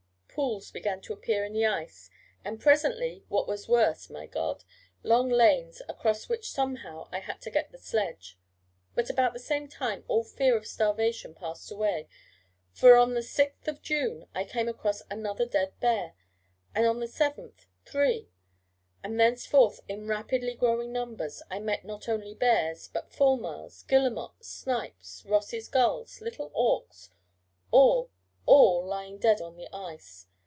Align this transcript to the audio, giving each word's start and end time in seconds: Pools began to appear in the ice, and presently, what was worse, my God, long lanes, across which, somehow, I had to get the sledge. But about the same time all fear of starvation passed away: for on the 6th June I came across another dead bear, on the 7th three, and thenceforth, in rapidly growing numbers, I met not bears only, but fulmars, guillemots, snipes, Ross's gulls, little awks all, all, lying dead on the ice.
Pools 0.33 0.71
began 0.71 1.01
to 1.01 1.11
appear 1.13 1.43
in 1.45 1.51
the 1.53 1.65
ice, 1.67 2.09
and 2.45 2.59
presently, 2.59 3.23
what 3.27 3.47
was 3.49 3.67
worse, 3.69 4.09
my 4.09 4.25
God, 4.25 4.63
long 5.03 5.27
lanes, 5.29 5.81
across 5.89 6.29
which, 6.29 6.49
somehow, 6.49 7.07
I 7.11 7.19
had 7.19 7.41
to 7.41 7.51
get 7.51 7.71
the 7.73 7.77
sledge. 7.77 8.37
But 8.95 9.09
about 9.09 9.33
the 9.33 9.39
same 9.39 9.67
time 9.67 10.03
all 10.07 10.23
fear 10.23 10.55
of 10.57 10.65
starvation 10.65 11.35
passed 11.35 11.69
away: 11.69 12.07
for 12.71 12.95
on 12.95 13.13
the 13.13 13.19
6th 13.19 13.81
June 13.81 14.25
I 14.33 14.45
came 14.45 14.67
across 14.69 15.03
another 15.11 15.45
dead 15.45 15.77
bear, 15.81 16.15
on 16.77 17.01
the 17.01 17.05
7th 17.07 17.65
three, 17.85 18.29
and 19.03 19.19
thenceforth, 19.19 19.81
in 19.89 20.07
rapidly 20.07 20.55
growing 20.55 20.91
numbers, 20.93 21.43
I 21.51 21.59
met 21.59 21.83
not 21.85 22.05
bears 22.07 22.89
only, 22.89 22.89
but 22.93 23.11
fulmars, 23.11 23.83
guillemots, 23.83 24.47
snipes, 24.47 25.23
Ross's 25.25 25.67
gulls, 25.67 26.19
little 26.21 26.49
awks 26.55 27.09
all, 27.69 28.09
all, 28.47 28.83
lying 28.85 29.19
dead 29.19 29.39
on 29.39 29.55
the 29.55 29.69
ice. 29.71 30.25